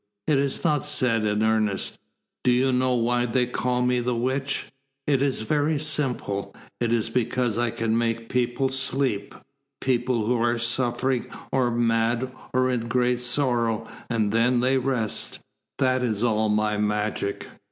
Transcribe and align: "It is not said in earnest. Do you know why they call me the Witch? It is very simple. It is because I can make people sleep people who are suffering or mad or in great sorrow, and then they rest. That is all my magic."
"It 0.25 0.39
is 0.39 0.63
not 0.63 0.83
said 0.83 1.25
in 1.25 1.43
earnest. 1.43 1.99
Do 2.43 2.49
you 2.49 2.71
know 2.71 2.95
why 2.95 3.27
they 3.27 3.45
call 3.45 3.83
me 3.83 3.99
the 3.99 4.15
Witch? 4.15 4.65
It 5.05 5.21
is 5.21 5.41
very 5.41 5.77
simple. 5.77 6.55
It 6.79 6.91
is 6.91 7.11
because 7.11 7.59
I 7.59 7.69
can 7.69 7.95
make 7.95 8.27
people 8.27 8.69
sleep 8.69 9.35
people 9.79 10.25
who 10.25 10.41
are 10.41 10.57
suffering 10.57 11.27
or 11.51 11.69
mad 11.69 12.31
or 12.51 12.71
in 12.71 12.87
great 12.87 13.19
sorrow, 13.19 13.87
and 14.09 14.31
then 14.31 14.59
they 14.59 14.79
rest. 14.79 15.39
That 15.77 16.01
is 16.01 16.23
all 16.23 16.49
my 16.49 16.79
magic." 16.79 17.47